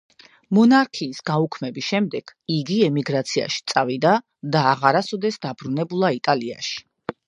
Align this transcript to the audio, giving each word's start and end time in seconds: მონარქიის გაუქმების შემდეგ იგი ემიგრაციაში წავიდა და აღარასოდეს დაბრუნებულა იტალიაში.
მონარქიის 0.57 1.19
გაუქმების 1.29 1.91
შემდეგ 1.91 2.33
იგი 2.57 2.79
ემიგრაციაში 2.89 3.63
წავიდა 3.75 4.17
და 4.59 4.67
აღარასოდეს 4.75 5.43
დაბრუნებულა 5.49 6.17
იტალიაში. 6.23 6.81